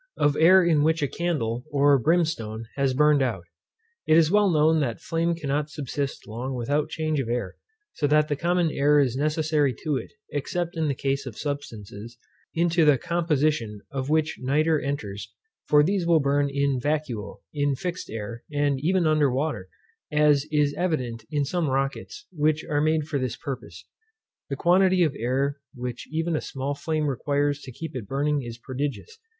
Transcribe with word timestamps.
Of 0.17 0.35
AIR 0.37 0.65
in 0.65 0.81
which 0.81 1.03
a 1.03 1.07
CANDLE, 1.07 1.63
or 1.69 1.99
BRIMSTONE, 1.99 2.69
has 2.75 2.95
burned 2.95 3.21
out. 3.21 3.43
It 4.07 4.17
is 4.17 4.31
well 4.31 4.49
known 4.49 4.79
that 4.79 4.99
flame 4.99 5.35
cannot 5.35 5.69
subsist 5.69 6.25
long 6.25 6.55
without 6.55 6.89
change 6.89 7.19
of 7.19 7.29
air, 7.29 7.57
so 7.93 8.07
that 8.07 8.27
the 8.27 8.35
common 8.35 8.71
air 8.71 8.97
is 8.99 9.15
necessary 9.15 9.75
to 9.83 9.97
it, 9.97 10.09
except 10.31 10.75
in 10.75 10.87
the 10.87 10.95
case 10.95 11.27
of 11.27 11.37
substances, 11.37 12.17
into 12.55 12.83
the 12.83 12.97
composition 12.97 13.81
of 13.91 14.09
which 14.09 14.39
nitre 14.41 14.83
enters, 14.83 15.31
for 15.67 15.83
these 15.83 16.07
will 16.07 16.19
burn 16.19 16.49
in 16.49 16.79
vacuo, 16.79 17.41
in 17.53 17.75
fixed 17.75 18.09
air, 18.09 18.43
and 18.51 18.79
even 18.83 19.05
under 19.05 19.31
water, 19.31 19.69
as 20.11 20.47
is 20.51 20.73
evident 20.73 21.25
in 21.29 21.45
some 21.45 21.69
rockets, 21.69 22.25
which 22.31 22.65
are 22.65 22.81
made 22.81 23.07
for 23.07 23.19
this 23.19 23.35
purpose. 23.37 23.85
The 24.49 24.55
quantity 24.55 25.03
of 25.03 25.13
air 25.15 25.59
which 25.75 26.07
even 26.11 26.35
a 26.35 26.41
small 26.41 26.73
flame 26.73 27.05
requires 27.05 27.61
to 27.61 27.71
keep 27.71 27.95
it 27.95 28.07
burning 28.07 28.41
is 28.41 28.57
prodigious. 28.57 29.19